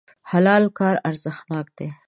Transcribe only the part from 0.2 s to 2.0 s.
حلال کار ارزښتناک دی.